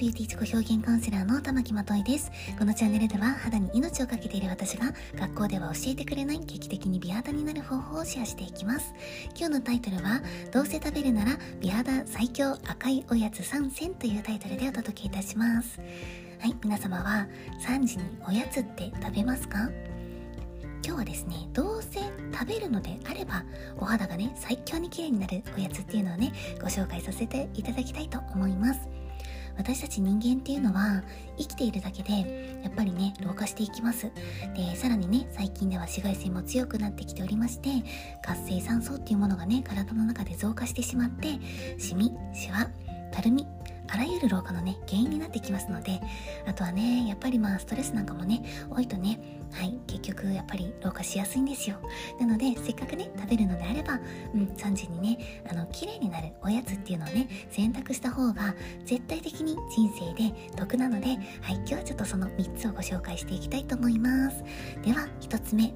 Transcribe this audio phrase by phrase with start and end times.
[0.00, 8.94] ビューティー自己表現カウンセラーの玉木まといですこのチャンネルでは肌に命をかけている私が学校では教えてくれない劇的に美肌になる方法をシェアしていきます。
[9.36, 15.78] 今日のタイトルはどうせ食べるなら美肌最強赤いおやつ3選というタイトルでお届けいたします。
[16.38, 17.26] はい皆様は
[17.68, 19.68] 3時におやつって食べますか？
[20.82, 22.00] 今日はですねどうせ
[22.32, 23.44] 食べるのであれば
[23.76, 28.80] お肌がね最強に綺麗になるおやつっていうのをねご紹介させていただきたいと思います。
[29.60, 31.02] 私たち人間っていうのは
[31.36, 34.10] 生きているだけでやっぱりね老化していきます。
[34.56, 37.68] でさらにね最近では紫外線も強くなってきておりまして
[38.24, 41.38] 活性酸素っていうものがね体の中で増加してしまって
[41.78, 42.70] シミシワ
[43.12, 43.46] たるみ
[44.00, 46.00] らゆる老化のね原因になってきますので
[46.46, 49.20] あとはねやっぱりまあストレスなんかもね多いとね
[49.52, 51.76] はい結局やっぱり老化しやすいんですよ。
[52.18, 54.00] なのでせっかくね食べるのであれば
[54.34, 58.54] うん3時にねあの綺麗になるおやつっていうのをね選択した方が
[58.84, 61.08] 絶対的に人生で得なので
[61.42, 64.42] はい今日はちょっとその3つをご紹介していきたいと思います。
[64.82, 65.72] では1つ目。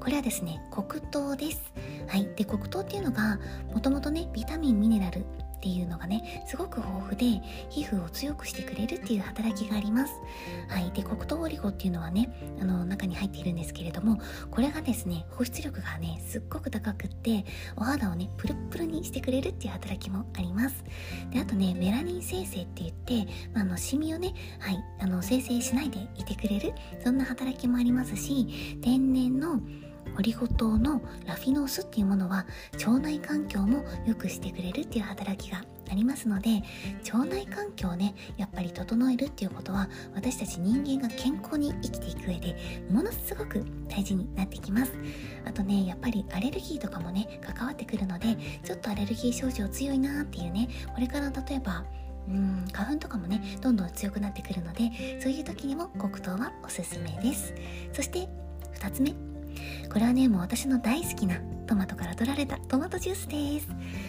[0.00, 1.72] これはですね黒糖です。
[2.08, 2.28] はい。
[2.34, 3.38] で黒糖っていうのが
[3.72, 5.24] もともとねビタミンミネラル
[5.62, 10.12] っていうのがねすごく豊富で皮膚を強くしてくれるっていう働きがあります。
[10.68, 10.90] はい。
[10.90, 17.44] で黒糖オリゴっていうのはねあの中に入っているんですけれどもこれがですね保湿力がねすっごく高くって
[17.76, 20.84] お肌をねプルプルにしてくれるっていう働きもあります。
[21.30, 26.72] であとねメラニン生成って言って、まあ、のシミをねはいあの生成しないでいてくれる
[27.04, 29.60] そんな働きもありますし天然の
[30.18, 36.62] オリゴ糖のラフィノースっていうものは腸内環境も良くしてくれるっていう働きがありますので
[37.12, 42.56] 腸内環境をねやっぱり整えるっていうことは私たち人間が健康に生きていく上で
[42.90, 44.92] ものすごく大事になってきます。
[45.44, 51.84] あとねやっぱりアレルギーとかもね関わってくるのでちょっとアレルギー症状強いなっていうねこれから例えば
[52.28, 57.54] うん花粉とかもねどんどん強くなってくるのでそういう時にも黒糖はおすすめです。
[57.92, 58.28] そして
[58.78, 59.31] 2つ目。
[59.92, 61.36] これはねもう私の大好きな
[61.66, 63.68] トマトから取られたトマトジュースです。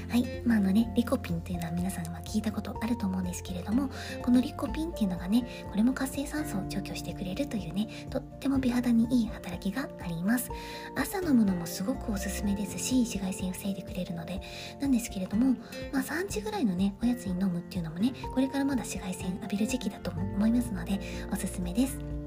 [0.09, 0.41] はい。
[0.45, 3.89] まああのねリコピンというのは皆さんは聞いたことあると思うんですけれども
[4.21, 10.51] このリコピンっていうのがねこれも活性酸素を除去してくれるというねとっても美肌にいい働きがあります。
[10.95, 14.39] 朝飲むのもすごくおすすめですし紫外線防いでくれるので。
[14.79, 15.55] なんですけれども
[15.91, 20.99] まあ3時ぐらいのねおやつに飲むっていうのもねこれからまだ紫外線浴びる時期だと思いますので
[21.31, 22.22] おすすめです。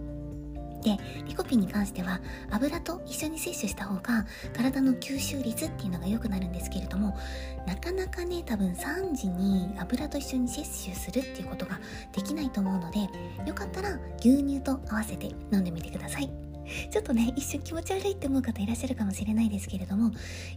[0.87, 4.25] でリコピンに関しては油と一緒に摂取した方が
[4.57, 7.19] 体の吸収率っていうのが良くなるんですけれども
[7.67, 11.81] なかなかね多分3時に油と一緒に摂取するっていうことが
[12.13, 13.01] できないと思うので
[13.45, 16.31] よかったら牛乳と合わせて飲んでみてください。
[16.91, 20.11] ちょっとね一瞬気持ち悪いって思う方いらっしゃるかもしれないですけれども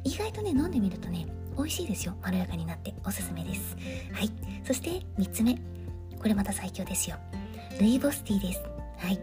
[0.03, 2.15] 意外とね飲んでみるとね美味しいですよ。
[2.21, 3.75] まろやかになっておすすめです。
[4.13, 4.31] はい。
[4.63, 5.55] そして3つ目。
[6.19, 7.17] これまた最強ですよ。
[7.79, 8.68] ルイボスティーです。
[8.99, 9.19] はい。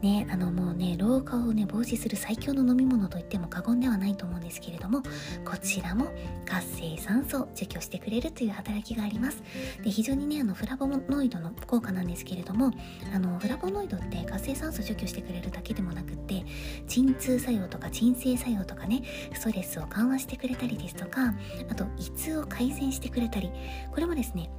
[0.00, 5.02] ね、あのもうね、老化をね、防止する最強の飲み物といっても過言ではないと思うんですけれども、
[5.44, 6.06] こちらも
[6.46, 9.42] 活性酸素を除去してくれるという働きがあります。
[9.84, 12.72] で、非常にね、あの、フラボノイドの効果なんですけれども、
[13.14, 16.42] あの、フラボノイドって活性酸素除去してくれるだけでもなくって、
[16.88, 19.02] 鎮痛作用とか鎮静作用とかね、
[19.34, 21.34] ストレスを緩和してくれたりですとか、
[21.68, 23.50] あと、胃痛を改善してくれたり、
[23.90, 24.50] これもですね、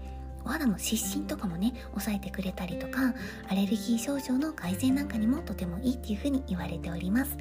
[0.46, 3.14] お肌の湿疹とかもね抑えてくれたりとか
[3.50, 7.38] アレルギー症状の改善なんかにもとてもいいっていう風に言われております。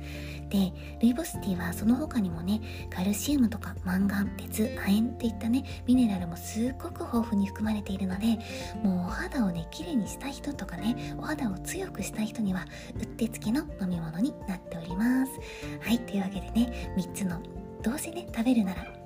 [0.48, 8.38] でルイボスティーはその他にもねカルシウムとかマンガン鉄亜鉛っていったねミネラルもすっごく豊富に含まれているので
[8.82, 12.66] もうお肌をね綺麗にした人とかねお肌を強くした人には
[12.98, 15.32] うってつけの飲み物になっております。
[15.80, 17.40] はいというわけでね3つの
[17.82, 18.99] どうせね食べるなら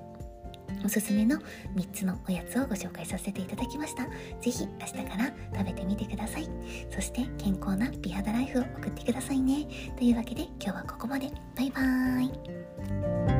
[0.85, 1.37] おすすめの
[1.75, 4.05] 3つのおやつをご紹介させていただきました。
[4.39, 6.47] 是非明日から食べてみてください。
[6.91, 9.65] そして健康な美肌ライフを送ってくださいね。
[9.97, 11.31] というわけで今日はここまで。
[11.55, 13.34] バイバーイ。